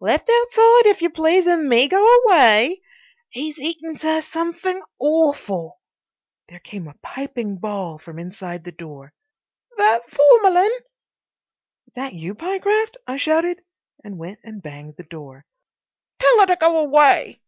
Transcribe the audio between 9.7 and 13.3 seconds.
"That Formalyn?" "That you, Pyecraft?" I